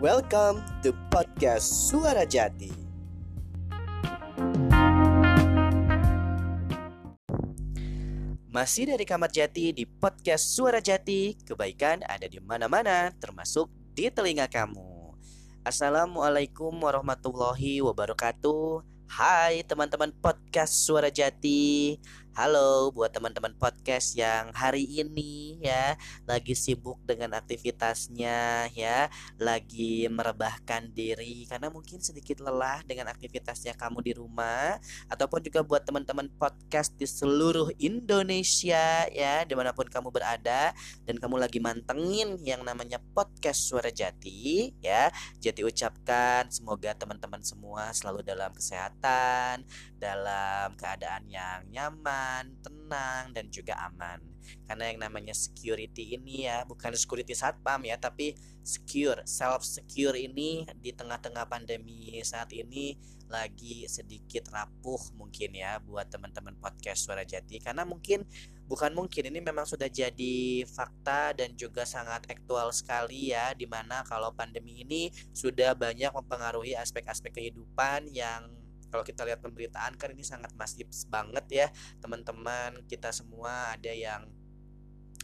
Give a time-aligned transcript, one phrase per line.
[0.00, 2.72] Welcome to podcast Suara Jati.
[8.48, 14.48] Masih dari kamar Jati di podcast Suara Jati, kebaikan ada di mana-mana, termasuk di telinga
[14.48, 15.12] kamu.
[15.68, 18.80] Assalamualaikum warahmatullahi wabarakatuh.
[19.04, 22.00] Hai teman-teman podcast Suara Jati.
[22.40, 25.92] Halo buat teman-teman podcast yang hari ini ya
[26.24, 34.00] lagi sibuk dengan aktivitasnya ya, lagi merebahkan diri karena mungkin sedikit lelah dengan aktivitasnya kamu
[34.00, 34.80] di rumah
[35.12, 40.72] ataupun juga buat teman-teman podcast di seluruh Indonesia ya, di mana pun kamu berada
[41.04, 45.12] dan kamu lagi mantengin yang namanya podcast Suara Jati ya.
[45.44, 49.60] Jati ucapkan semoga teman-teman semua selalu dalam kesehatan,
[50.00, 54.18] dalam keadaan yang nyaman tenang, dan juga aman.
[54.64, 58.32] Karena yang namanya security ini ya bukan security satpam ya, tapi
[58.64, 62.96] secure, self secure ini di tengah-tengah pandemi saat ini
[63.30, 68.26] lagi sedikit rapuh mungkin ya buat teman-teman podcast Suara Jati karena mungkin
[68.66, 74.02] bukan mungkin ini memang sudah jadi fakta dan juga sangat aktual sekali ya di mana
[74.02, 78.50] kalau pandemi ini sudah banyak mempengaruhi aspek-aspek kehidupan yang
[78.90, 81.66] kalau kita lihat pemberitaan kan ini sangat masif banget ya
[82.02, 84.26] teman-teman kita semua ada yang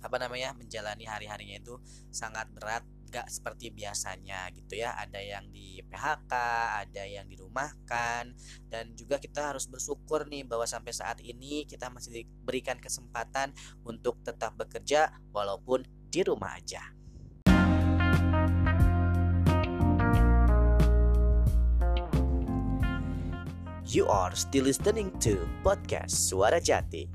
[0.05, 1.75] apa namanya menjalani hari-harinya itu
[2.13, 4.93] sangat berat gak seperti biasanya gitu ya.
[4.99, 6.33] Ada yang di PHK
[6.87, 8.35] ada yang dirumahkan
[8.69, 13.55] dan juga kita harus bersyukur nih bahwa sampai saat ini kita masih diberikan kesempatan
[13.87, 16.96] untuk tetap bekerja walaupun di rumah aja
[23.87, 27.07] You are still listening to podcast Suara Jati.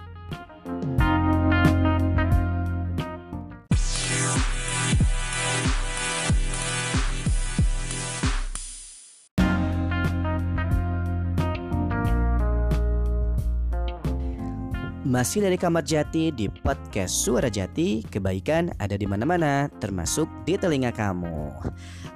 [15.11, 20.87] Masih dari kamar Jati di podcast Suara Jati, kebaikan ada di mana-mana, termasuk di telinga
[20.95, 21.51] kamu.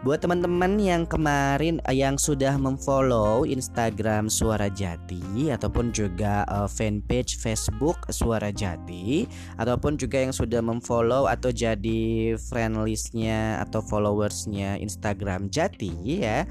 [0.08, 7.36] Buat teman-teman yang kemarin eh, yang sudah memfollow Instagram Suara Jati ataupun juga uh, fanpage
[7.36, 9.28] Facebook Suara Jati
[9.60, 15.92] ataupun juga yang sudah memfollow atau jadi friend listnya atau followersnya Instagram Jati
[16.24, 16.48] ya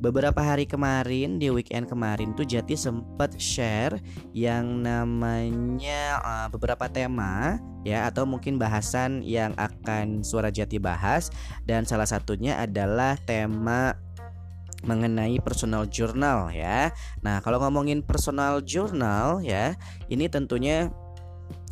[0.00, 4.00] beberapa hari kemarin di weekend kemarin tuh Jati sempat share
[4.32, 11.28] yang namanya uh, beberapa tema ya atau mungkin bahasan yang akan suara Jati bahas
[11.68, 13.92] dan salah satunya adalah tema
[14.80, 16.88] mengenai personal journal ya.
[17.20, 19.76] Nah, kalau ngomongin personal journal ya,
[20.08, 20.88] ini tentunya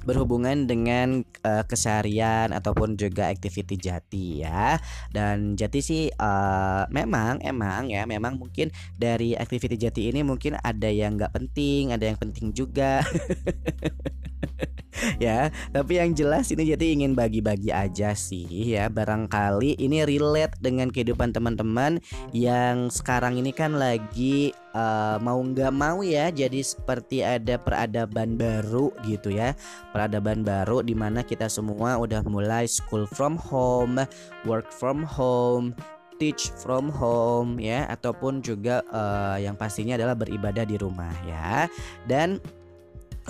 [0.08, 4.80] berhubungan dengan uh, keseharian ataupun juga activity Jati ya.
[5.12, 10.88] Dan Jati sih uh, memang emang ya memang mungkin dari activity Jati ini mungkin ada
[10.88, 13.04] yang nggak penting, ada yang penting juga.
[15.24, 18.90] ya tapi yang jelas ini jadi ingin bagi-bagi aja sih ya.
[18.90, 22.02] Barangkali ini relate dengan kehidupan teman-teman
[22.34, 28.90] yang sekarang ini kan lagi uh, mau nggak mau ya jadi seperti ada peradaban baru
[29.06, 29.54] gitu ya.
[29.94, 34.02] Peradaban baru di mana kita semua udah mulai school from home
[34.46, 35.74] work from home
[36.18, 37.86] teach from home ya.
[37.86, 41.70] Ataupun juga uh, yang pastinya adalah beribadah di rumah ya.
[42.04, 42.42] Dan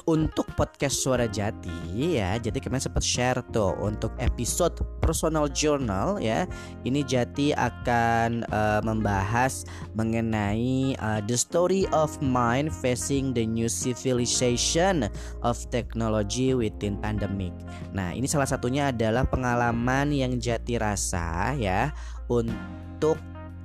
[0.06, 2.38] untuk podcast Suara Jati ya.
[2.38, 6.46] Jadi kemarin sempat share tuh untuk episode personal journal ya.
[6.86, 9.66] Ini Jati akan uh, membahas
[9.98, 15.10] mengenai uh, the story of mind facing the new civilization
[15.42, 17.50] of technology within pandemic.
[17.90, 21.90] Nah, ini salah satunya adalah pengalaman yang Jati rasa ya
[22.28, 23.18] untuk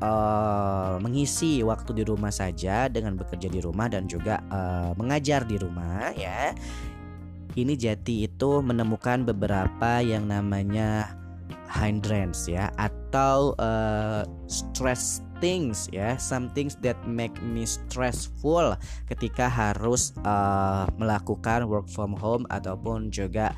[0.03, 5.55] uh, mengisi waktu di rumah saja dengan bekerja di rumah dan juga uh, mengajar di
[5.55, 6.51] rumah ya.
[7.53, 11.13] Ini Jati itu menemukan beberapa yang namanya
[11.69, 18.77] hindrance ya atau uh, stress things ya some things that make me stressful
[19.09, 23.53] ketika harus uh, melakukan work from home ataupun juga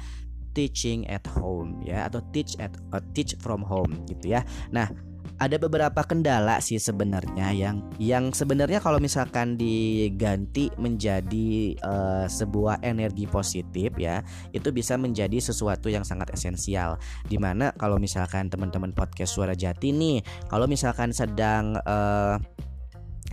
[0.56, 4.42] teaching at home ya atau teach at uh, teach from home gitu ya.
[4.72, 4.88] Nah,
[5.36, 13.28] ada beberapa kendala sih sebenarnya yang yang sebenarnya kalau misalkan diganti menjadi uh, sebuah energi
[13.28, 14.24] positif ya
[14.56, 16.96] itu bisa menjadi sesuatu yang sangat esensial.
[17.28, 22.40] Di mana kalau misalkan teman-teman podcast suara jati nih kalau misalkan sedang uh,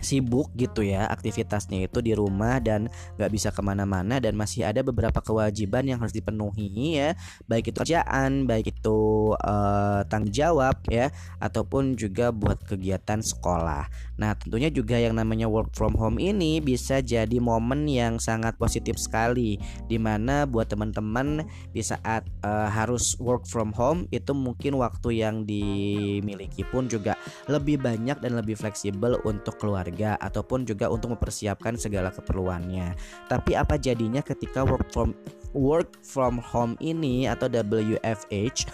[0.03, 4.83] sibuk gitu ya aktivitasnya itu di rumah dan nggak bisa ke mana-mana dan masih ada
[4.83, 7.15] beberapa kewajiban yang harus dipenuhi ya.
[7.47, 11.09] Baik itu kerjaan baik itu uh, tanggung jawab ya
[11.39, 13.87] ataupun juga buat kegiatan sekolah.
[14.19, 18.99] Nah tentunya juga yang namanya work from home ini bisa jadi momen yang sangat positif
[18.99, 19.57] sekali
[19.87, 25.47] di mana buat teman-teman di saat uh, harus work from home itu mungkin waktu yang
[25.47, 27.15] dimiliki pun juga
[27.47, 32.97] lebih banyak dan lebih fleksibel untuk keluarga ataupun juga untuk mempersiapkan segala keperluannya.
[33.29, 35.13] Tapi apa jadinya ketika work from
[35.53, 38.73] work from home ini atau WFH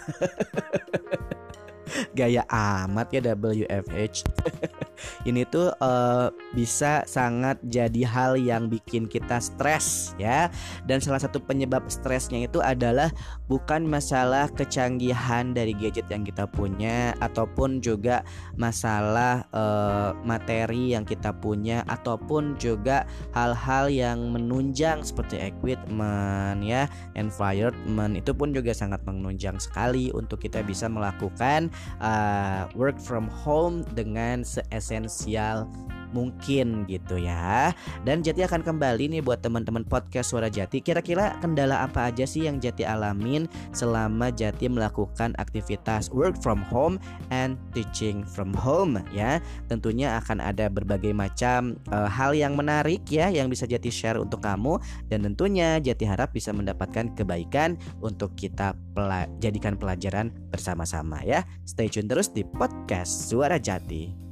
[2.18, 4.24] gaya amat ya WFH
[5.24, 10.48] ini tuh uh, bisa sangat jadi hal yang bikin kita stres ya.
[10.84, 13.10] Dan salah satu penyebab stresnya itu adalah
[13.50, 18.22] bukan masalah kecanggihan dari gadget yang kita punya ataupun juga
[18.54, 23.04] masalah uh, materi yang kita punya ataupun juga
[23.34, 26.86] hal-hal yang menunjang seperti equipment ya
[27.18, 28.14] environment.
[28.18, 34.42] Itu pun juga sangat menunjang sekali untuk kita bisa melakukan uh, work from home dengan
[34.90, 35.70] seesensial
[36.10, 37.70] mungkin gitu ya.
[38.02, 40.82] Dan Jati akan kembali nih buat teman-teman podcast Suara Jati.
[40.82, 46.98] Kira-kira kendala apa aja sih yang Jati alamin selama Jati melakukan aktivitas work from home
[47.30, 49.38] and teaching from home ya.
[49.70, 54.42] Tentunya akan ada berbagai macam uh, hal yang menarik ya yang bisa Jati share untuk
[54.42, 61.46] kamu dan tentunya Jati harap bisa mendapatkan kebaikan untuk kita pela jadikan pelajaran bersama-sama ya.
[61.62, 64.29] Stay tune terus di podcast Suara Jati.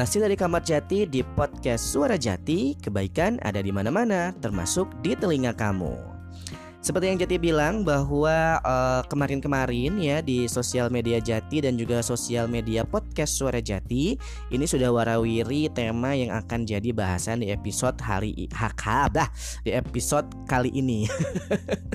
[0.00, 5.52] Masih dari Kamar Jati di podcast Suara Jati, kebaikan ada di mana-mana, termasuk di telinga
[5.52, 5.92] kamu.
[6.80, 12.48] Seperti yang Jati bilang bahwa uh, kemarin-kemarin ya di sosial media Jati dan juga sosial
[12.48, 14.16] media podcast Suara Jati
[14.48, 18.80] ini sudah warawiri tema yang akan jadi bahasan di episode hari hak
[19.12, 19.28] dah
[19.68, 21.04] di episode kali ini.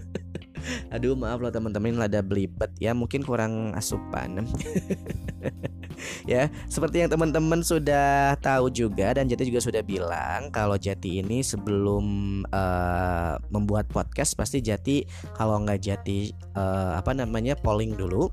[0.93, 4.45] Aduh maaf loh teman-teman ada belibet ya mungkin kurang asupan
[6.31, 11.41] Ya seperti yang teman-teman sudah tahu juga dan Jati juga sudah bilang Kalau Jati ini
[11.45, 12.05] sebelum
[12.49, 15.05] uh, membuat podcast pasti Jati
[15.37, 18.29] kalau nggak Jati uh, apa namanya polling dulu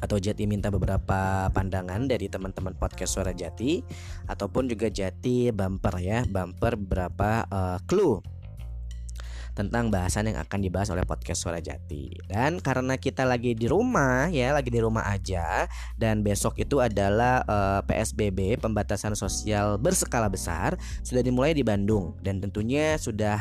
[0.00, 3.84] atau Jati minta beberapa pandangan dari teman-teman podcast Suara Jati
[4.24, 8.24] ataupun juga Jati bumper ya bumper beberapa uh, clue
[9.52, 12.12] tentang bahasan yang akan dibahas oleh podcast Suara Jati.
[12.28, 17.44] Dan karena kita lagi di rumah ya, lagi di rumah aja dan besok itu adalah
[17.44, 23.40] uh, eh, PSBB pembatasan sosial berskala besar sudah dimulai di Bandung dan tentunya sudah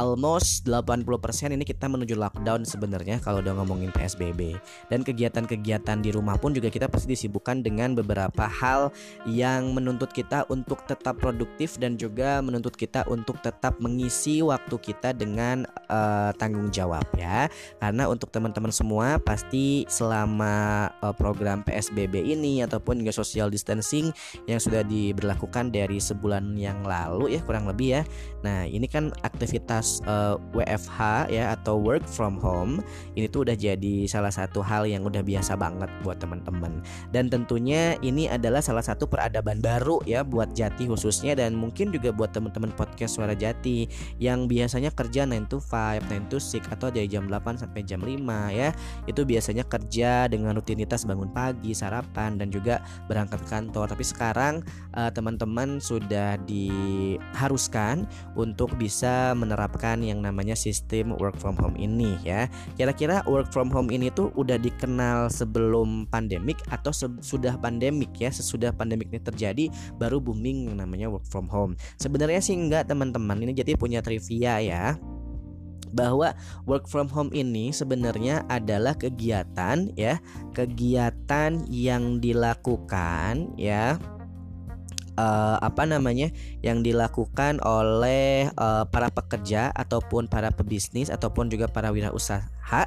[0.00, 1.04] almost 80%
[1.52, 4.56] ini kita menuju lockdown sebenarnya kalau udah ngomongin PSBB.
[4.88, 8.94] Dan kegiatan-kegiatan di rumah pun juga kita pasti disibukkan dengan beberapa hal
[9.28, 15.12] yang menuntut kita untuk tetap produktif dan juga menuntut kita untuk tetap mengisi waktu kita
[15.12, 17.50] dengan uh, tanggung jawab ya.
[17.82, 24.08] Karena untuk teman-teman semua pasti selama uh, program PSBB ini ataupun juga social distancing
[24.48, 28.02] yang sudah diberlakukan dari sebulan yang lalu ya kurang lebih ya.
[28.42, 32.80] Nah, ini kan aktivitas uh, eh, WFH ya atau work from home
[33.18, 37.96] ini tuh udah jadi salah satu hal yang udah biasa banget buat teman-teman dan tentunya
[38.04, 42.70] ini adalah salah satu peradaban baru ya buat Jati khususnya dan mungkin juga buat teman-teman
[42.76, 43.88] podcast Suara Jati
[44.20, 48.04] yang biasanya kerja 9 to 5, 9 to 6 atau dari jam 8 sampai jam
[48.04, 48.12] 5
[48.52, 48.70] ya.
[49.08, 53.88] Itu biasanya kerja dengan rutinitas bangun pagi sarapan dan juga berangkat kantor.
[53.96, 54.60] Tapi sekarang
[54.92, 58.04] uh, teman-teman sudah diharuskan
[58.36, 62.44] untuk bisa menerapkan menerapkan yang namanya sistem work from home ini ya.
[62.76, 66.92] Kira-kira work from home ini tuh udah dikenal sebelum pandemik atau
[67.24, 68.28] sudah pandemik ya?
[68.28, 69.64] Sesudah pandemik ini terjadi
[69.96, 71.72] baru booming yang namanya work from home.
[71.96, 73.40] Sebenarnya sih enggak teman-teman.
[73.40, 75.00] Ini jadi punya trivia ya
[75.92, 76.32] bahwa
[76.64, 80.20] work from home ini sebenarnya adalah kegiatan ya,
[80.56, 84.00] kegiatan yang dilakukan ya
[85.16, 86.30] uh, apa namanya
[86.64, 92.46] yang dilakukan oleh uh, para pekerja ataupun para pebisnis ataupun juga para wirausaha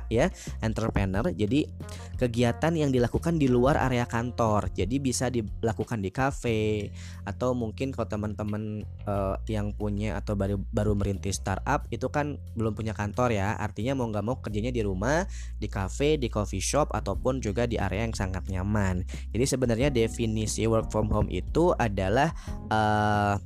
[0.10, 0.32] ya
[0.64, 1.30] entrepreneur.
[1.30, 1.68] Jadi
[2.16, 4.72] kegiatan yang dilakukan di luar area kantor.
[4.74, 6.90] Jadi bisa dilakukan di cafe
[7.28, 12.74] atau mungkin kalau teman-teman uh, yang punya atau baru baru merintis startup itu kan belum
[12.74, 13.54] punya kantor ya.
[13.60, 15.28] Artinya mau nggak mau kerjanya di rumah
[15.60, 19.04] di cafe di coffee shop ataupun juga di area yang sangat nyaman.
[19.36, 22.32] Jadi sebenarnya definisi work from home itu adalah
[22.72, 23.38] uh,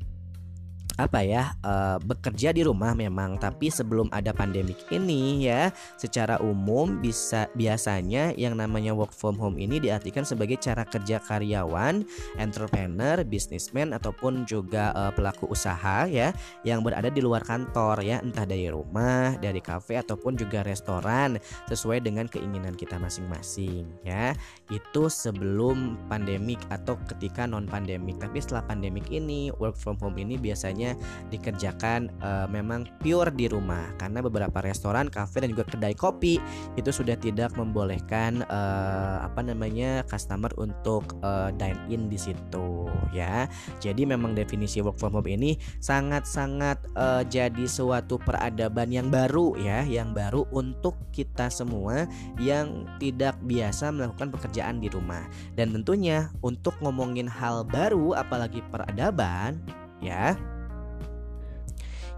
[1.00, 7.00] apa ya uh, bekerja di rumah memang tapi sebelum ada pandemik ini ya secara umum
[7.00, 12.03] bisa biasanya yang namanya work from home ini diartikan sebagai cara kerja karyawan,
[12.36, 16.36] entrepreneur, businessman ataupun juga uh, pelaku usaha ya
[16.68, 21.39] yang berada di luar kantor ya entah dari rumah, dari kafe ataupun juga restoran
[21.72, 24.34] sesuai dengan keinginan kita masing-masing ya.
[24.68, 28.18] Itu sebelum pandemik atau ketika non pandemik.
[28.20, 30.88] Tapi setelah pandemik ini work from home ini biasanya
[31.34, 36.38] dikerjakan uh, memang pure di rumah karena beberapa restoran, kafe dan juga kedai kopi
[36.77, 43.50] itu sudah tidak membolehkan uh, apa namanya customer untuk uh, dine in di situ ya.
[43.81, 49.84] Jadi memang definisi work from home ini sangat-sangat uh, jadi suatu peradaban yang baru ya,
[49.84, 52.05] yang baru untuk kita semua
[52.38, 55.25] yang tidak biasa melakukan pekerjaan di rumah.
[55.58, 59.60] Dan tentunya untuk ngomongin hal baru apalagi peradaban
[60.00, 60.36] ya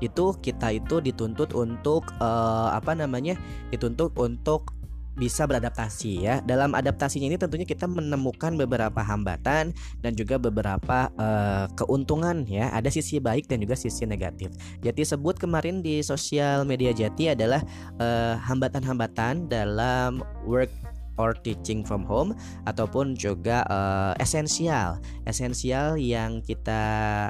[0.01, 3.37] itu kita itu dituntut untuk uh, apa namanya
[3.69, 4.73] dituntut untuk
[5.15, 6.35] bisa beradaptasi ya.
[6.41, 12.71] Dalam adaptasinya ini tentunya kita menemukan beberapa hambatan dan juga beberapa uh, keuntungan ya.
[12.71, 14.55] Ada sisi baik dan juga sisi negatif.
[14.79, 17.61] Jati sebut kemarin di sosial media Jati adalah
[17.99, 20.71] eh, hambatan-hambatan uh, dalam work
[21.19, 22.37] or teaching from home
[22.69, 24.99] ataupun juga uh, esensial.
[25.27, 26.81] Esensial yang kita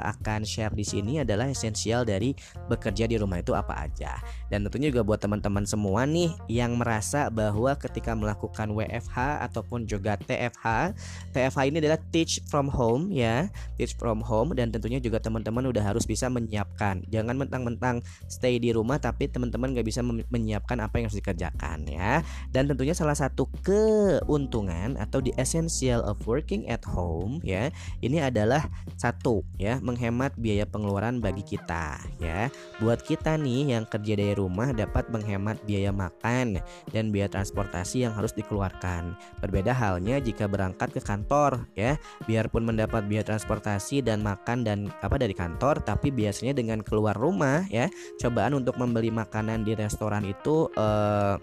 [0.04, 2.34] akan share di sini adalah esensial dari
[2.68, 4.18] bekerja di rumah itu apa aja.
[4.52, 10.18] Dan tentunya juga buat teman-teman semua nih yang merasa bahwa ketika melakukan WFH ataupun juga
[10.20, 10.92] TFH,
[11.32, 13.48] TFH ini adalah teach from home ya,
[13.80, 17.00] teach from home dan tentunya juga teman-teman udah harus bisa menyiapkan.
[17.08, 22.20] Jangan mentang-mentang stay di rumah tapi teman-teman nggak bisa menyiapkan apa yang harus dikerjakan ya.
[22.52, 27.72] Dan tentunya salah satu ke keuntungan atau the essential of working at home ya
[28.04, 28.68] ini adalah
[29.00, 32.52] satu ya menghemat biaya pengeluaran bagi kita ya.
[32.82, 36.60] Buat kita nih yang kerja dari rumah dapat menghemat biaya makan
[36.92, 39.16] dan biaya transportasi yang harus dikeluarkan.
[39.40, 41.96] Berbeda halnya jika berangkat ke kantor ya
[42.28, 47.64] biarpun mendapat biaya transportasi dan makan dan apa dari kantor tapi biasanya dengan keluar rumah
[47.72, 47.88] ya
[48.20, 51.36] cobaan untuk membeli makanan di restoran itu eh,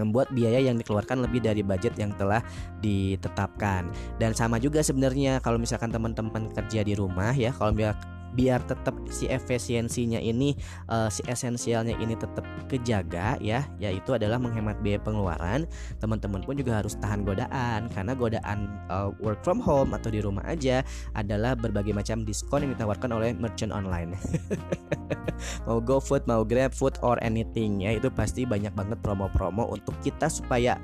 [0.00, 2.40] membuat biaya yang dikeluarkan lebih dari budget yang telah
[2.80, 3.88] ditetapkan.
[4.16, 7.74] Dan sama juga sebenarnya kalau misalkan teman-teman kerja di rumah ya kalau
[8.32, 10.56] biar tetap si efisiensinya ini
[10.88, 15.68] uh, si esensialnya ini tetap kejaga ya yaitu adalah menghemat biaya pengeluaran.
[16.00, 20.44] Teman-teman pun juga harus tahan godaan karena godaan uh, work from home atau di rumah
[20.48, 20.80] aja
[21.16, 24.16] adalah berbagai macam diskon yang ditawarkan oleh merchant online.
[25.66, 30.78] Mau GoFood mau GrabFood or anything ya itu pasti banyak banget promo-promo untuk kita supaya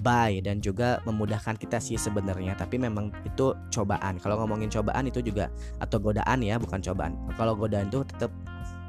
[0.00, 4.16] buy dan juga memudahkan kita sih sebenarnya tapi memang itu cobaan.
[4.16, 5.52] Kalau ngomongin cobaan itu juga
[5.82, 7.12] atau godaan ya bukan cobaan.
[7.36, 8.32] Kalau godaan itu tetap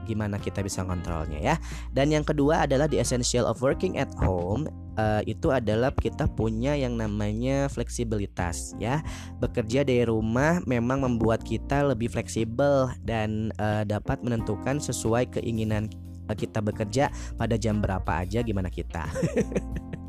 [0.03, 1.55] gimana kita bisa kontrolnya ya.
[1.91, 4.67] Dan yang kedua adalah the essential of working at home
[4.99, 8.99] uh, itu adalah kita punya yang namanya fleksibilitas ya.
[9.39, 15.87] Bekerja dari rumah memang membuat kita lebih fleksibel dan uh, dapat menentukan sesuai keinginan
[16.31, 19.05] kita bekerja pada jam berapa aja gimana kita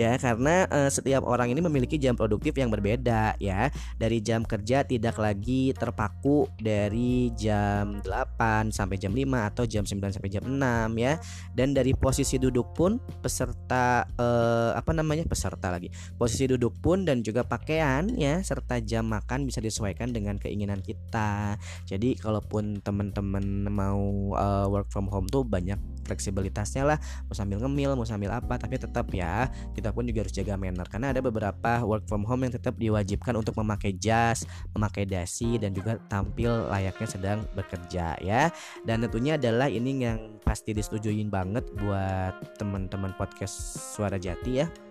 [0.00, 3.70] ya karena uh, setiap orang ini memiliki jam produktif yang berbeda ya.
[3.96, 10.16] Dari jam kerja tidak lagi terpaku dari jam 8 sampai jam 5 atau jam 9
[10.16, 10.58] sampai jam 6
[10.98, 11.16] ya.
[11.54, 15.90] Dan dari posisi duduk pun peserta uh, apa namanya peserta lagi.
[16.16, 21.56] Posisi duduk pun dan juga pakaian ya serta jam makan bisa disesuaikan dengan keinginan kita.
[21.86, 26.98] Jadi kalaupun teman-teman mau uh, work from home tuh banyak fleksibilitasnya lah.
[27.28, 30.86] Mau sambil ngemil mau sambil apa tapi tetap ya kita pun juga harus jaga manner.
[30.90, 34.44] Karena ada beberapa work from home yang tetap diwajibkan untuk memakai jas
[34.74, 38.50] memakai dasi dan juga tampil layaknya sedang bekerja ya.
[38.84, 43.54] Dan tentunya adalah ini yang pasti disetujuin banget buat teman-teman podcast
[43.94, 44.89] suara jati ya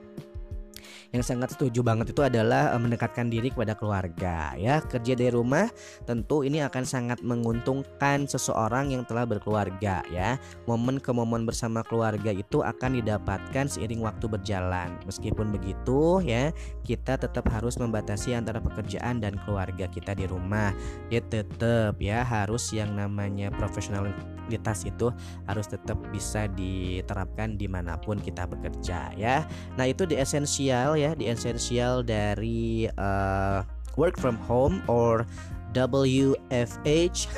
[1.10, 4.78] yang sangat setuju banget itu adalah uh, mendekatkan diri kepada keluarga ya.
[4.86, 5.65] Kerja dari rumah
[6.06, 10.38] tentu ini akan sangat menguntungkan seseorang yang telah berkeluarga ya.
[10.69, 14.93] Momen ke momen bersama keluarga itu akan didapatkan seiring waktu berjalan.
[15.10, 16.54] Meskipun begitu ya
[16.86, 20.78] kita tetap harus membatasi antara pekerjaan dan keluarga kita di rumah.
[21.10, 25.10] Ya tetap ya harus yang namanya profesionalitas itu
[25.50, 29.45] harus tetap bisa diterapkan di mana pun kita bekerja ya.
[29.74, 33.63] Nah itu di esensial ya di esensial dari uh,
[33.95, 35.23] work from home or
[35.71, 37.29] WFH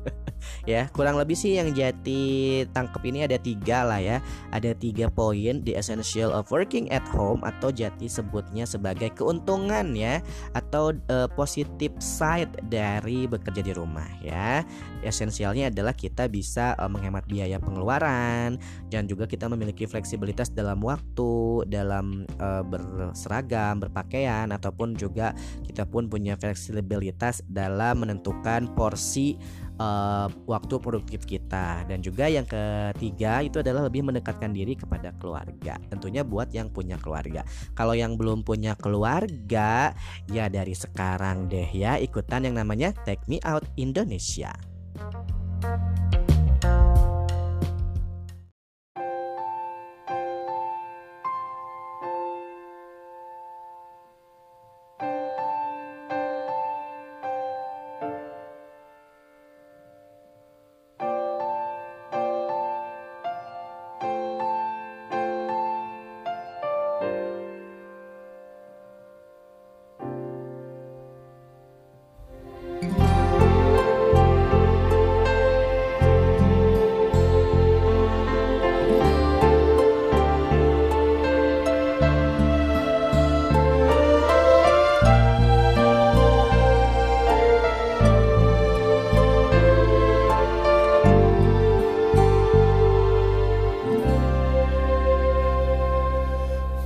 [0.72, 4.18] ya kurang lebih sih yang jati tangkep ini ada tiga lah ya.
[4.52, 10.20] Ada tiga poin di essential of working at home atau jati sebutnya sebagai keuntungan ya
[10.56, 14.64] atau uh, positive side dari bekerja di rumah ya
[15.02, 21.64] esensialnya adalah kita bisa uh, menghemat biaya pengeluaran dan juga kita memiliki fleksibilitas dalam waktu
[21.68, 25.32] dalam uh, berseragam berpakaian ataupun juga
[25.64, 29.36] kita pun punya fleksibilitas dalam menentukan porsi
[29.80, 31.88] uh, waktu produktif kita.
[31.88, 37.00] Dan juga yang ketiga itu adalah lebih mendekatkan diri kepada keluarga tentunya buat yang punya
[37.00, 37.42] keluarga.
[37.72, 39.96] Kalau yang belum punya keluarga
[40.28, 44.69] ya dari sekarang deh ya ikutan yang namanya Take Me Out Indonesia
[45.00, 45.99] Thank you.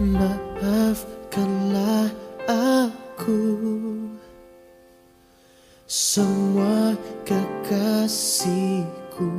[0.05, 2.13] Maafkanlah
[2.45, 3.41] aku.
[5.89, 6.93] Semua
[7.25, 9.33] kekasihku.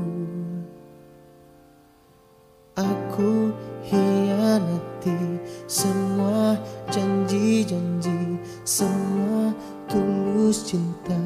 [2.73, 3.53] Aku
[3.85, 5.37] hianati
[5.69, 6.57] semua
[6.89, 9.53] janji-janji Semua
[9.85, 11.24] tulus cinta.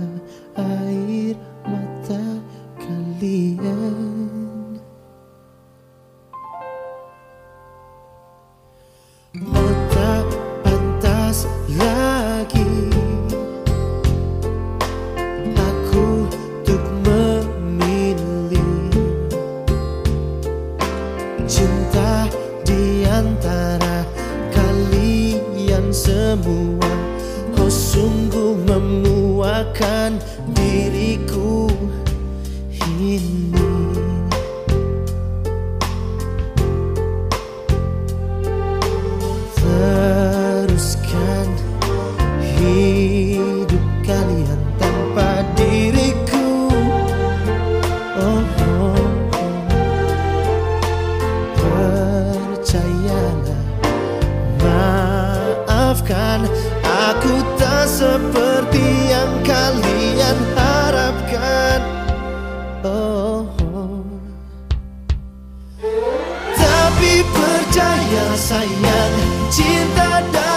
[57.09, 61.79] Aku tak seperti yang kalian harapkan
[62.83, 64.03] Oh, oh.
[66.59, 69.15] Tapi percaya sayang
[69.47, 70.48] Cinta dari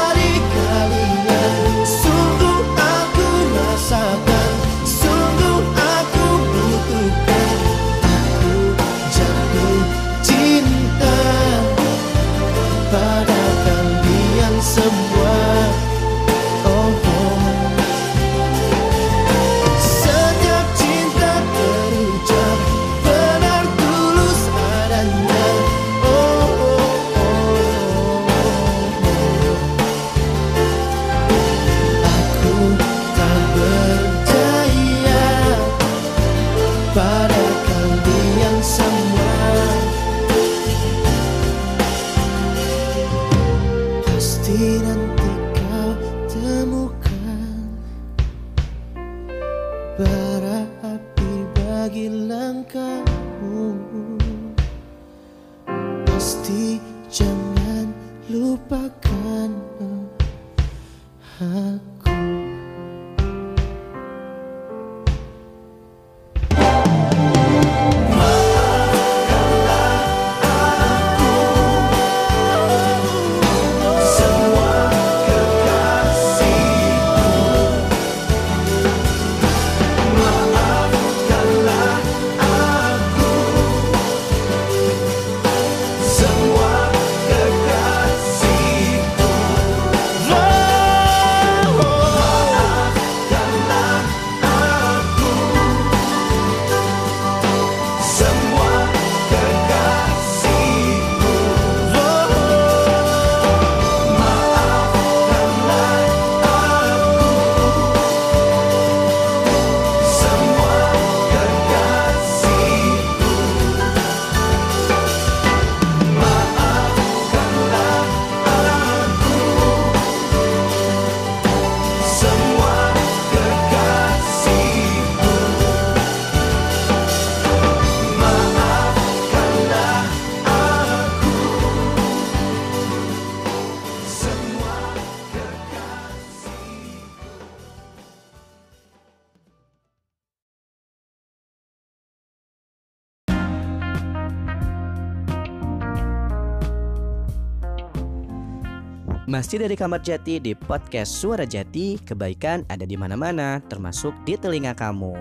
[149.23, 154.75] Masih dari Kamar Jati di podcast Suara Jati, kebaikan ada di mana-mana, termasuk di telinga
[154.75, 155.15] kamu.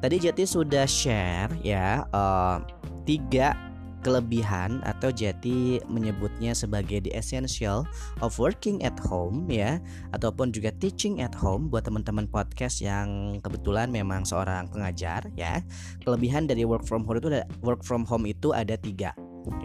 [0.00, 2.56] Tadi Jati sudah share ya eh,
[3.04, 3.52] tiga
[4.00, 7.84] kelebihan atau Jati menyebutnya sebagai the essential
[8.24, 9.76] of working at home ya
[10.16, 15.60] ataupun juga teaching at home buat teman-teman podcast yang kebetulan memang seorang pengajar ya
[16.00, 17.28] kelebihan dari work from home itu
[17.60, 19.12] work from home itu ada tiga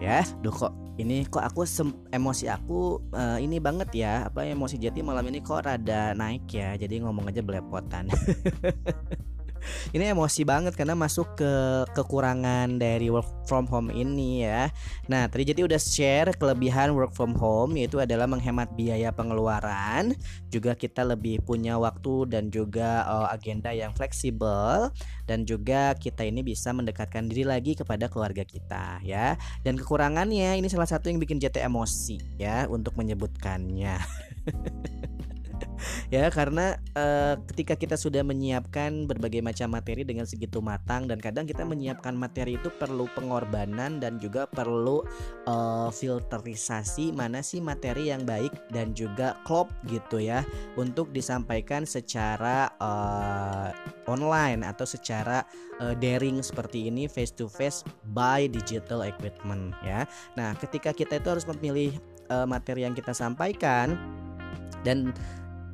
[0.00, 0.24] ya.
[0.42, 1.64] Duh kok ini kok aku
[2.12, 6.76] emosi aku eh, ini banget ya apa emosi jati malam ini kok rada naik ya
[6.76, 8.12] jadi ngomong aja belepotan
[9.96, 11.52] ini emosi banget karena masuk ke
[11.96, 14.70] kekurangan dari work from home ini ya.
[15.10, 20.14] Nah, tadi jadi udah share kelebihan work from home yaitu adalah menghemat biaya pengeluaran,
[20.48, 24.90] juga kita lebih punya waktu dan juga eh, agenda yang fleksibel
[25.26, 29.38] dan juga kita ini bisa mendekatkan diri lagi kepada keluarga kita ya.
[29.62, 33.96] Dan kekurangannya ini salah satu yang bikin JT emosi ya untuk menyebutkannya.
[36.14, 41.44] ya karena eh, ketika kita sudah menyiapkan berbagai macam materi dengan segitu matang dan kadang
[41.48, 45.02] kita menyiapkan materi itu perlu pengorbanan dan juga perlu
[45.48, 50.44] eh, filterisasi mana sih materi yang baik dan juga klop gitu ya
[50.76, 53.68] untuk disampaikan secara eh,
[54.10, 55.46] online atau secara
[55.78, 60.04] eh, daring seperti ini face to face by digital equipment ya.
[60.34, 61.94] Nah, ketika kita itu harus memilih
[62.28, 63.94] eh, materi yang kita sampaikan
[64.82, 65.12] dan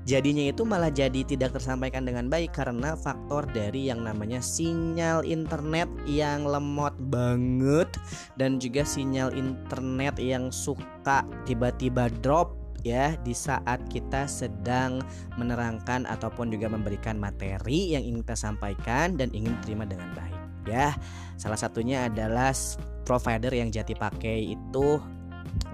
[0.07, 5.91] jadinya itu malah jadi tidak tersampaikan dengan baik karena faktor dari yang namanya sinyal internet
[6.07, 7.91] yang lemot banget
[8.39, 12.55] dan juga sinyal internet yang suka tiba-tiba drop
[12.87, 15.03] ya di saat kita sedang
[15.35, 20.39] menerangkan ataupun juga memberikan materi yang ingin kita sampaikan dan ingin terima dengan baik
[20.71, 20.95] ya.
[21.35, 22.55] Salah satunya adalah
[23.03, 25.03] provider yang Jati pakai itu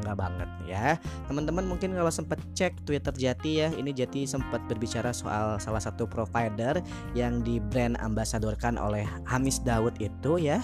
[0.01, 0.97] enggak banget ya.
[1.29, 6.09] Teman-teman mungkin kalau sempat cek Twitter Jati ya ini Jati sempat berbicara soal salah satu
[6.09, 6.81] provider
[7.13, 10.59] yang di brand ambasadorkan oleh Hamis Daud itu ya.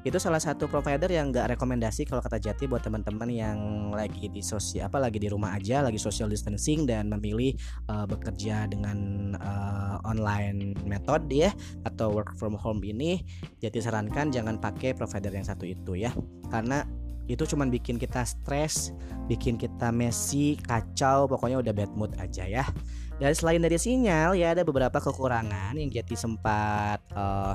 [0.00, 3.58] Itu salah satu provider yang nggak rekomendasi kalau kata Jati buat teman-teman yang
[3.92, 7.52] lagi di sosial apa lagi di rumah aja lagi social distancing dan memilih
[7.92, 8.96] uh, bekerja dengan
[9.36, 11.52] uh, online method ya
[11.84, 13.20] atau work from home ini
[13.60, 16.16] Jati sarankan jangan pakai provider yang satu itu ya.
[16.48, 16.80] Karena
[17.30, 18.90] itu cuma bikin kita stres,
[19.30, 22.64] bikin kita messy, kacau, pokoknya udah bad mood aja ya.
[23.20, 27.54] Dan selain dari sinyal ya ada beberapa kekurangan yang Jati sempat uh,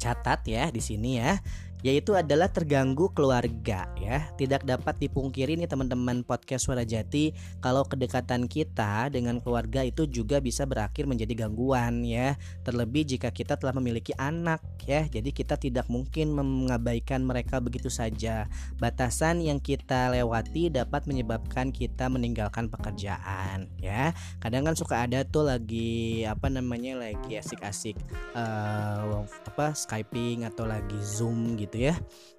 [0.00, 1.36] catat ya di sini ya
[1.84, 4.30] yaitu adalah terganggu keluarga ya.
[4.38, 10.40] Tidak dapat dipungkiri nih teman-teman podcast Suara Jati kalau kedekatan kita dengan keluarga itu juga
[10.40, 12.40] bisa berakhir menjadi gangguan ya.
[12.64, 15.04] Terlebih jika kita telah memiliki anak ya.
[15.04, 18.48] Jadi kita tidak mungkin mengabaikan mereka begitu saja.
[18.80, 24.16] Batasan yang kita lewati dapat menyebabkan kita meninggalkan pekerjaan ya.
[24.40, 27.98] Kadang kan suka ada tuh lagi apa namanya lagi asik-asik
[28.32, 31.94] uh, apa skyping atau lagi zoom gitu gitu ya.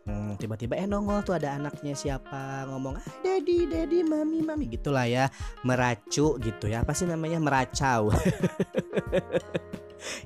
[0.07, 2.63] Hmm, tiba-tiba eh nongol tuh ada anaknya siapa?
[2.71, 4.71] Ngomong ah daddy daddy mami mami.
[4.71, 5.27] Gitulah ya
[5.67, 6.87] meracu gitu ya.
[6.87, 7.37] Apa sih namanya?
[7.43, 8.09] Meracau.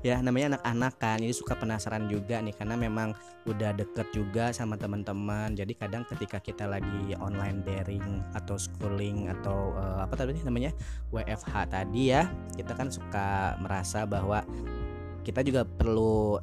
[0.04, 1.18] Ya namanya anak-anak kan.
[1.24, 3.16] Jadi suka penasaran juga nih karena memang
[3.48, 5.56] udah deket juga sama teman-teman.
[5.56, 10.76] Jadi kadang ketika kita lagi online daring atau schooling atau uh, apa tadi namanya?
[11.16, 14.44] WFH tadi ya kita kan suka merasa bahwa
[15.24, 16.42] kita juga perlu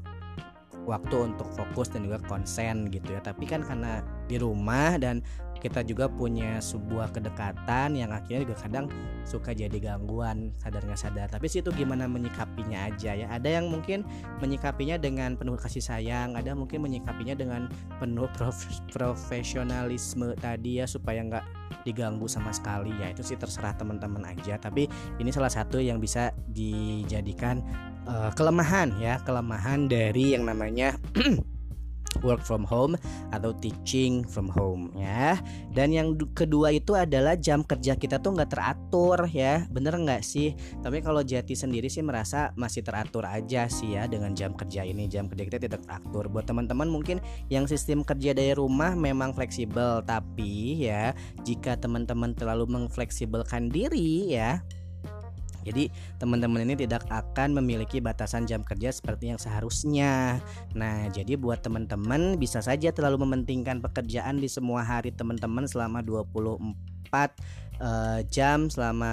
[0.89, 3.21] waktu untuk fokus dan juga konsen gitu ya.
[3.21, 5.21] Tapi kan karena di rumah dan
[5.59, 8.87] kita juga punya sebuah kedekatan yang akhirnya juga kadang
[9.27, 11.27] suka jadi gangguan sadar nggak sadar.
[11.29, 13.27] Tapi sih itu gimana menyikapinya aja ya.
[13.29, 14.07] Ada yang mungkin
[14.39, 17.67] menyikapinya dengan penuh kasih sayang ada mungkin menyikapinya dengan
[17.99, 18.57] penuh prof
[18.95, 21.45] profesionalisme tadi ya supaya nggak
[21.83, 23.11] diganggu sama sekali ya.
[23.11, 24.57] Itu sih terserah teman-teman aja.
[24.63, 24.87] Tapi
[25.19, 27.61] ini salah satu yang bisa dijadikan
[28.09, 30.97] uh, kelemahan ya kelemahan dari yang namanya
[32.25, 32.97] work from home
[33.31, 35.39] atau teaching from home ya.
[35.71, 40.55] Dan yang kedua itu adalah jam kerja kita tuh nggak teratur ya bener nggak sih?
[40.83, 45.07] Tapi kalau Jati sendiri sih merasa masih teratur aja sih ya dengan jam kerja ini
[45.07, 46.27] jam kerja kita tidak teratur.
[46.31, 51.13] Buat teman-teman mungkin yang sistem kerja dari rumah memang fleksibel tapi ya
[51.45, 54.65] jika teman-teman terlalu mengfleksibelkan diri ya
[55.67, 55.91] jadi
[56.23, 60.39] teman-teman ini tidak akan memiliki batasan jam kerja seperti yang seharusnya.
[60.75, 67.11] Nah, jadi buat teman-teman bisa saja terlalu mementingkan pekerjaan di semua hari teman-teman selama 24
[67.83, 69.13] uh, jam selama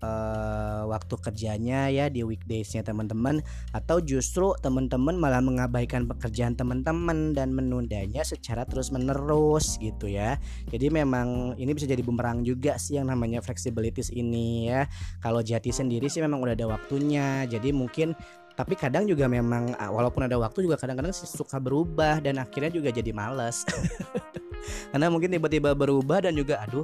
[0.00, 3.40] uh, waktu kerjanya ya di weekdaysnya teman-teman.
[3.72, 10.36] Atau justru teman-teman malah mengabaikan pekerjaan teman-teman dan menundanya secara terus menerus gitu ya.
[10.68, 14.88] Jadi memang ini bisa jadi bumerang juga sih yang namanya flexibilities ini ya.
[15.22, 17.44] Kalau jati sendiri sih memang udah ada waktunya.
[17.46, 18.12] Jadi mungkin
[18.58, 23.14] tapi kadang juga memang walaupun ada waktu juga kadang-kadang suka berubah dan akhirnya juga jadi
[23.14, 23.62] males.
[24.90, 26.82] Karena mungkin tiba-tiba berubah dan juga aduh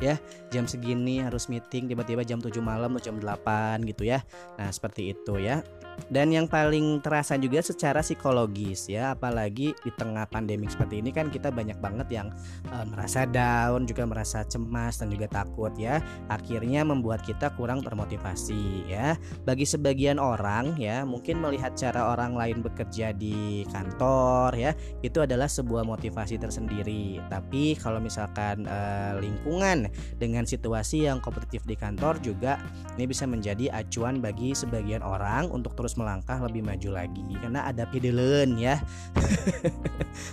[0.00, 0.16] ya
[0.48, 4.24] jam segini harus meeting tiba-tiba jam 7 malam atau jam 8 gitu ya.
[4.56, 5.60] Nah seperti itu ya.
[6.08, 11.28] Dan yang paling terasa juga secara psikologis ya apalagi di tengah pandemi seperti ini kan
[11.28, 12.28] kita banyak banget yang
[12.72, 16.00] uh, merasa down juga merasa cemas dan juga takut ya.
[16.32, 19.20] Akhirnya membuat kita kurang termotivasi ya.
[19.44, 24.72] Bagi sebagian orang ya mungkin melihat cara orang lain bekerja di kantor ya
[25.04, 27.20] itu adalah sebuah motivasi tersendiri.
[27.28, 32.58] Tapi kalau misalkan uh, lingkungan dengan situasi yang kompetitif di kantor juga
[32.96, 37.22] ini bisa menjadi acuan bagi sebagian orang untuk terus melangkah lebih maju lagi.
[37.40, 38.80] Karena ada pidelen ya.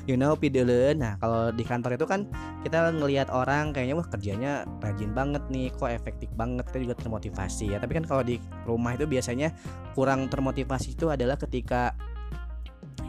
[0.10, 2.28] You know pidelen nah kalau di kantor itu kan
[2.67, 4.52] kita ngelihat orang kayaknya wah kerjanya
[4.84, 6.67] rajin banget nih kok efektif banget.
[6.67, 7.78] Kita juga termotivasi ya.
[7.80, 9.56] Tapi kan kalau di rumah itu biasanya
[9.95, 11.95] kurang termotivasi itu adalah ketika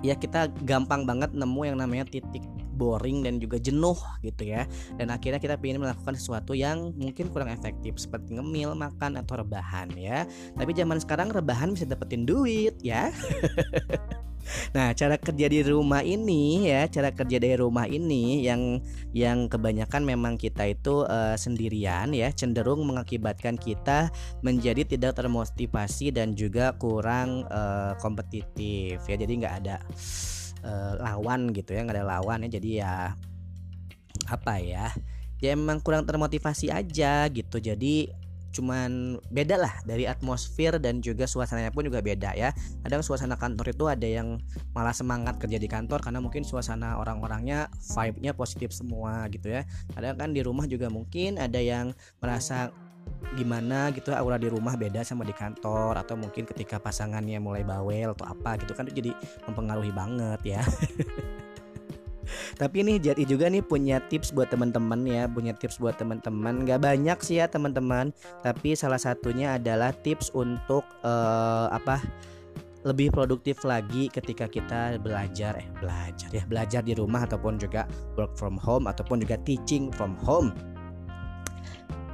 [0.00, 2.44] ya kita gampang banget nemu yang namanya titik
[2.80, 4.64] boring dan juga jenuh gitu ya.
[4.96, 9.92] Dan akhirnya kita ingin melakukan sesuatu yang mungkin kurang efektif seperti ngemil makan atau rebahan
[9.92, 10.24] ya.
[10.56, 13.12] Tapi zaman sekarang rebahan bisa dapetin duit ya.
[14.74, 18.82] Nah, cara kerja di rumah ini ya, cara kerja dari rumah ini yang
[19.14, 24.10] yang kebanyakan memang kita itu eh, sendirian ya, cenderung mengakibatkan kita
[24.42, 29.16] menjadi tidak termotivasi dan juga kurang eh, kompetitif ya.
[29.18, 29.76] Jadi nggak ada
[30.64, 32.48] eh, lawan gitu ya, nggak ada lawan ya.
[32.60, 33.14] Jadi ya
[34.28, 34.92] apa ya?
[35.40, 37.56] Ya emang kurang termotivasi aja gitu.
[37.58, 38.12] Jadi
[38.50, 42.50] cuman beda lah dari atmosfer dan juga suasananya pun juga beda ya
[42.82, 44.42] kadang suasana kantor itu ada yang
[44.74, 49.62] malah semangat kerja di kantor karena mungkin suasana orang-orangnya vibe-nya positif semua gitu ya
[49.94, 52.74] kadang kan di rumah juga mungkin ada yang merasa
[53.38, 58.10] gimana gitu aura di rumah beda sama di kantor atau mungkin ketika pasangannya mulai bawel
[58.10, 59.14] atau apa gitu kan jadi
[59.46, 60.62] mempengaruhi banget ya
[62.60, 66.62] Tapi nih Jati juga nih punya tips buat teman-teman ya, punya tips buat teman-teman.
[66.62, 68.14] Gak banyak sih ya teman-teman,
[68.46, 71.98] tapi salah satunya adalah tips untuk eh, apa?
[72.80, 77.84] lebih produktif lagi ketika kita belajar eh belajar ya belajar di rumah ataupun juga
[78.16, 80.48] work from home ataupun juga teaching from home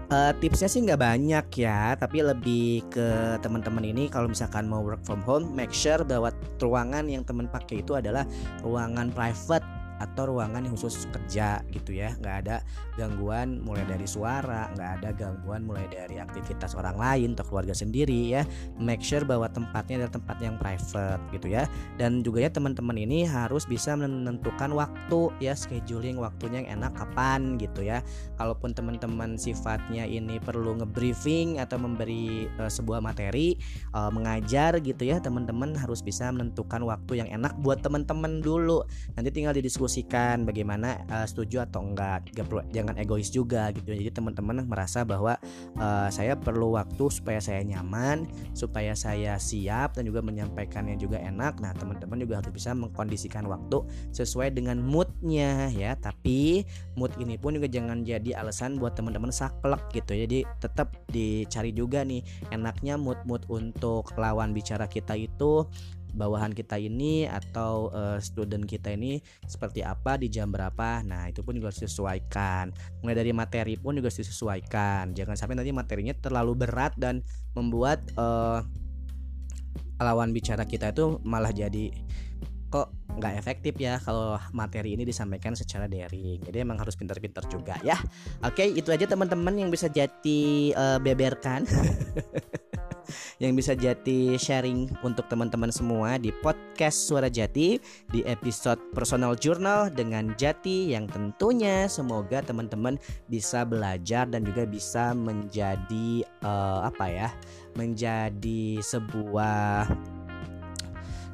[0.06, 5.02] Eh, tipsnya sih nggak banyak ya, tapi lebih ke teman-teman ini kalau misalkan mau work
[5.02, 6.30] from home, make sure bahwa
[6.62, 8.22] ruangan yang teman pakai itu adalah
[8.62, 9.66] ruangan private
[9.98, 12.12] atau ruangan khusus kerja gitu ya.
[12.20, 12.56] Nggak ada
[12.96, 18.32] gangguan mulai dari suara nggak ada gangguan mulai dari aktivitas orang lain atau keluarga sendiri
[18.32, 18.42] ya.
[18.76, 21.64] Make sure bahwa tempatnya adalah tempat yang private gitu ya.
[22.00, 27.60] Dan juga ya teman-teman ini harus bisa menentukan waktu ya scheduling waktunya yang enak kapan
[27.60, 28.00] gitu ya.
[28.40, 33.56] Kalaupun teman-teman sifatnya ini perlu ngebriefing atau memberi eh, sebuah materi
[33.92, 38.84] eh, mengajar gitu ya teman-teman harus bisa menentukan waktu yang enak buat teman-teman dulu.
[39.16, 42.34] Nanti tinggal didiskusikan bagaimana eh, setuju atau enggak.
[42.34, 43.94] Gak perlu- jangan egois juga gitu.
[43.94, 45.38] Jadi teman-teman merasa bahwa
[45.78, 51.62] eh, saya perlu waktu supaya saya nyaman supaya saya siap dan juga menyampaikannya juga enak.
[51.62, 55.94] Nah teman-teman juga harus bisa mengkondisikan waktu sesuai dengan moodnya ya.
[55.94, 56.66] Tapi
[56.98, 60.18] mood ini pun juga jangan jadi alasan buat teman-teman saklek gitu.
[60.18, 65.64] Jadi tetap dicari juga nih enaknya mood-mood untuk lawan bicara kita itu
[66.16, 71.04] bawahan kita ini atau eh, student kita ini seperti apa di jam berapa.
[71.04, 72.72] Nah itu pun juga harus disesuaikan.
[73.04, 75.12] Mulai dari materi pun juga harus disesuaikan.
[75.12, 77.20] Jangan sampai nanti materinya terlalu berat dan
[77.52, 78.60] membuat eh,
[80.00, 81.92] lawan bicara kita itu malah jadi
[82.66, 86.42] kok nggak efektif ya kalau materi ini disampaikan secara daring.
[86.44, 87.96] Jadi emang harus pintar-pintar juga ya.
[88.44, 90.40] Oke itu aja teman-teman yang bisa jadi
[90.74, 91.64] eh, beberkan
[93.36, 97.76] yang bisa jadi sharing untuk teman-teman semua di podcast Suara Jati
[98.08, 102.96] di episode personal journal dengan Jati yang tentunya semoga teman-teman
[103.28, 107.28] bisa belajar dan juga bisa menjadi eh, apa ya
[107.76, 109.84] menjadi sebuah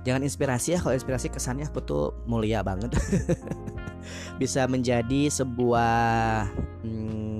[0.02, 2.90] jangan inspirasi ya kalau inspirasi kesannya aku tuh mulia banget.
[4.42, 6.50] Bisa menjadi sebuah
[6.82, 7.31] hmm,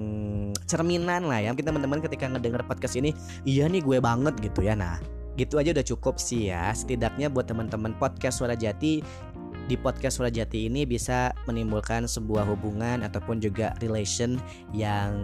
[0.73, 1.53] cerminan lah ya.
[1.53, 3.13] Mungkin teman-teman ketika ngedenger podcast ini
[3.45, 4.73] iya nih gue banget gitu ya.
[4.73, 4.97] Nah
[5.37, 6.73] gitu aja udah cukup sih ya.
[6.73, 9.05] Setidaknya buat teman-teman podcast suara jati
[9.71, 14.39] di podcast Suara Jati ini bisa menimbulkan sebuah hubungan ataupun juga relation
[14.75, 15.15] yang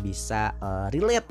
[0.00, 1.26] bisa eh, relate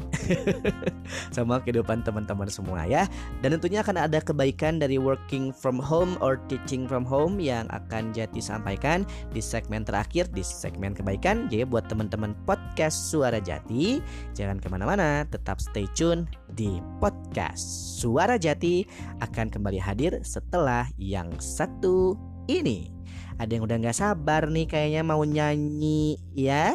[1.35, 3.07] sama kehidupan teman-teman semua ya.
[3.39, 8.11] Dan tentunya akan ada kebaikan dari working from home or teaching from home yang akan
[8.11, 11.47] Jati sampaikan di segmen terakhir di segmen kebaikan.
[11.47, 14.03] Jadi buat teman-teman podcast Suara Jati
[14.35, 17.61] jangan ke mana-mana, tetap stay tune di podcast
[17.99, 18.83] Suara Jati
[19.23, 22.89] akan kembali hadir setelah yang satu ini.
[23.37, 26.73] Ada yang udah nggak sabar nih kayaknya mau nyanyi ya.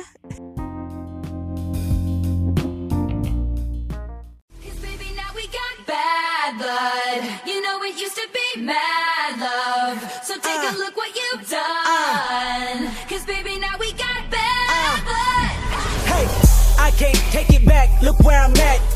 [4.62, 7.20] Cause baby, now we got bad blood.
[7.44, 9.98] You know it used to be mad love.
[10.22, 12.88] So take a look what you've done.
[13.10, 15.52] Cause baby, now we got bad blood.
[16.08, 16.24] Hey,
[16.80, 17.90] I can't take it back.
[18.00, 18.93] Look where I'm at.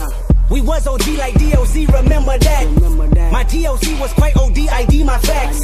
[0.51, 3.31] We was OG like DOC, remember that.
[3.31, 5.61] My DOC was quite OD, ID my facts.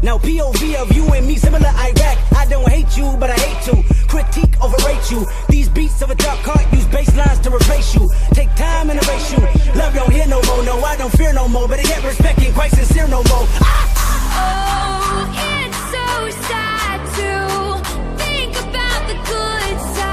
[0.00, 2.18] Now POV of you and me, similar Iraq.
[2.36, 5.26] I don't hate you, but I hate to critique, overrate you.
[5.48, 8.08] These beats of a dark heart use bass lines to replace you.
[8.32, 9.40] Take time and erase you.
[9.74, 11.66] Love don't hear no more, no, I don't fear no more.
[11.66, 13.46] But I get respect ain't quite sincere no more.
[13.60, 13.98] Ah!
[14.40, 17.32] Oh, it's so sad to
[18.22, 20.07] think about the good times.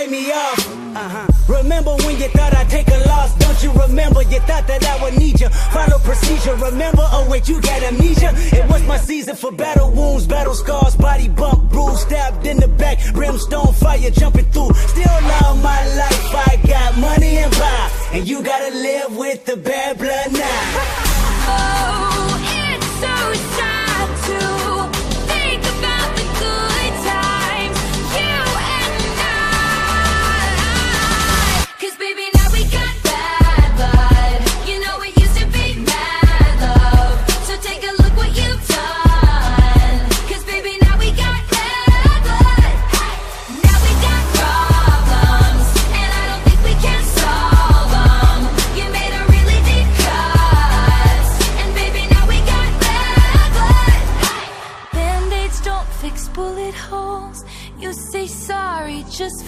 [0.00, 0.58] Write me off?
[0.96, 1.26] Uh-huh.
[1.60, 3.36] Remember when you thought I'd take a loss?
[3.38, 4.22] Don't you remember?
[4.22, 5.48] You thought that I would need you.
[5.48, 6.54] Follow procedure.
[6.54, 7.06] Remember?
[7.12, 8.32] Oh wait, you got amnesia.
[8.56, 12.68] It was my season for battle wounds, battle scars, body bump, bruise, stabbed in the
[12.68, 14.72] back, brimstone fire jumping through.
[14.74, 16.34] Still love my life.
[16.48, 21.06] I got money and power, and you gotta live with the bad blood now.
[21.52, 23.69] Oh, it's so sad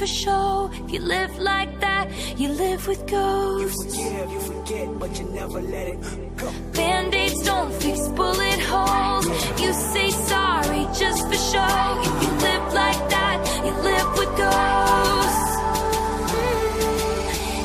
[0.03, 0.71] for show.
[0.85, 2.05] If you live like that,
[2.37, 3.85] you live with ghosts.
[3.85, 5.99] You Forgive, you forget, but you never let it
[6.37, 6.49] go.
[6.75, 9.27] Band-aids don't fix bullet holes.
[9.63, 11.79] You say sorry just for show.
[12.09, 15.53] If you live like that, you live with ghosts.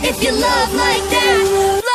[0.09, 1.86] If you love like that,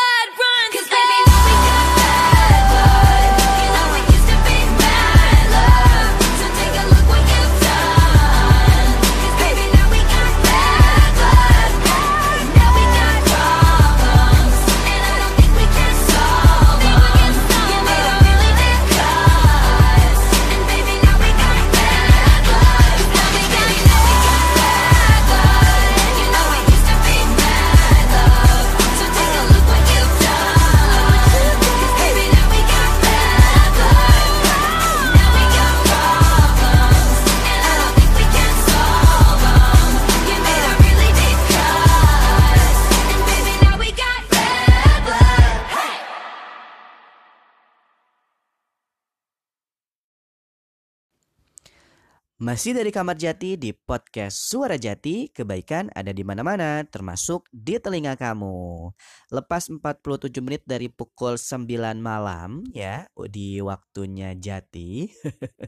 [52.53, 58.13] Masih dari Kamar Jati di podcast Suara Jati, kebaikan ada di mana-mana, termasuk di telinga
[58.13, 58.93] kamu.
[59.33, 61.65] Lepas 47 menit dari pukul 9
[61.97, 65.09] malam ya, di waktunya Jati.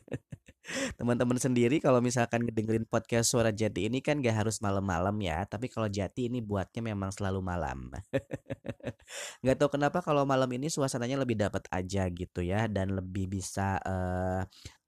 [1.01, 5.73] Teman-teman sendiri kalau misalkan ngedengerin podcast Suara Jati ini kan gak harus malam-malam ya, tapi
[5.73, 7.97] kalau Jati ini buatnya memang selalu malam.
[9.45, 13.81] Gak tahu kenapa kalau malam ini suasananya lebih dapat aja gitu ya, dan lebih bisa
[13.81, 14.45] eh,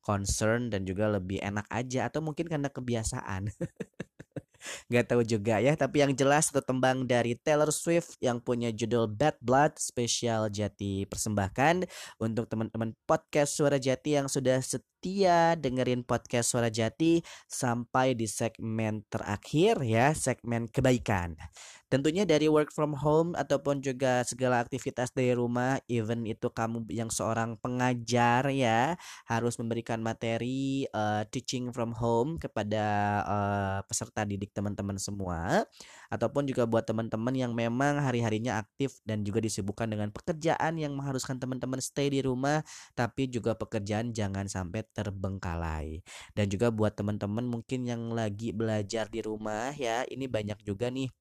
[0.06, 3.50] concern dan juga lebih enak aja atau mungkin karena kebiasaan.
[4.90, 9.10] Gak tahu juga ya, tapi yang jelas satu tembang dari Taylor Swift yang punya judul
[9.10, 11.86] Bad Blood spesial Jati persembahkan
[12.18, 14.58] untuk teman-teman podcast Suara Jati yang sudah
[15.06, 21.38] setia dengerin podcast Suara Jati sampai di segmen terakhir ya, segmen kebaikan.
[21.86, 27.06] Tentunya dari work from home ataupun juga segala aktivitas dari rumah, even itu kamu yang
[27.06, 28.98] seorang pengajar ya,
[29.30, 32.84] harus memberikan materi eh, teaching from home kepada
[33.22, 35.62] eh, peserta didik teman-teman semua,
[36.10, 41.38] ataupun juga buat teman-teman yang memang hari-harinya aktif dan juga disibukkan dengan pekerjaan yang mengharuskan
[41.38, 42.66] teman-teman stay di rumah,
[42.98, 46.00] tapi juga pekerjaan jangan sampai terbengkalai.
[46.32, 51.12] Dan juga buat teman-teman mungkin yang lagi belajar di rumah ya, ini banyak juga nih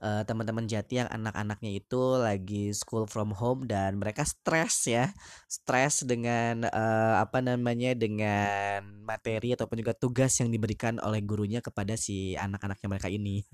[0.00, 5.12] eh, teman-teman Jati yang anak-anaknya itu lagi school from home dan mereka stres ya
[5.46, 11.94] stres dengan eh, apa namanya dengan materi ataupun juga tugas yang diberikan oleh gurunya kepada
[12.00, 13.44] si anak-anaknya mereka ini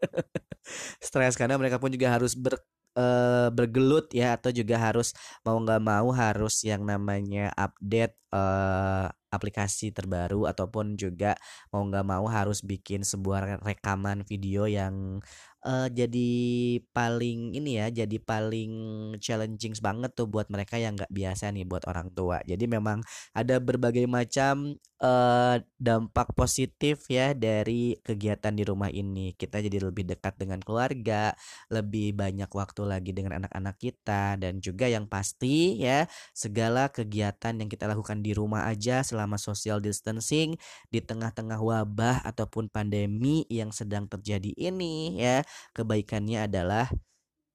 [1.06, 2.56] stres karena mereka pun juga harus ber
[2.98, 5.08] eh, bergelut ya atau juga harus
[5.44, 11.34] mau nggak mau harus yang namanya update eh, aplikasi terbaru ataupun juga
[11.72, 15.24] mau nggak mau harus bikin sebuah rekaman video yang
[15.62, 16.30] eh, jadi
[16.90, 18.72] paling ini ya jadi paling
[19.22, 22.42] challenging banget tuh buat mereka yang nggak biasa nih buat orang tua.
[22.44, 23.00] Jadi memang
[23.32, 29.34] ada berbagai macam eh, dampak positif ya dari kegiatan di rumah ini.
[29.38, 31.34] Kita jadi lebih dekat dengan keluarga
[31.70, 37.68] lebih banyak waktu lagi dengan anak-anak kita dan juga yang pasti ya segala kegiatan yang
[37.70, 40.56] kita lakukan di rumah aja selama social distancing
[40.88, 45.44] di tengah-tengah wabah ataupun pandemi yang sedang terjadi ini ya.
[45.76, 46.88] Kebaikannya adalah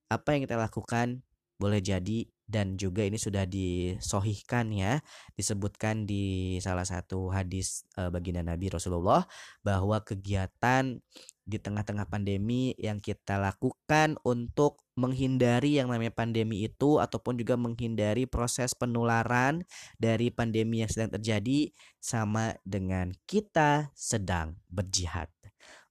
[0.08, 1.26] apa yang kita lakukan
[1.58, 5.04] boleh jadi dan juga ini sudah disohihkan ya
[5.36, 9.28] disebutkan di salah satu hadis uh, baginda Nabi Rasulullah
[9.62, 11.04] bahwa kegiatan
[11.48, 18.28] di tengah-tengah pandemi yang kita lakukan untuk menghindari yang namanya pandemi itu ataupun juga menghindari
[18.28, 19.64] proses penularan
[19.96, 21.72] dari pandemi yang sedang terjadi
[22.04, 25.32] sama dengan kita sedang berjihad.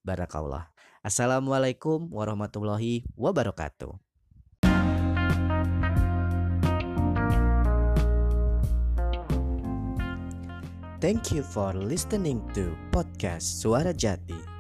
[0.05, 0.69] Barakallah.
[1.01, 4.06] Assalamualaikum warahmatullahi wabarakatuh.
[11.07, 14.56] Thank you for listening to podcast Suara Jati.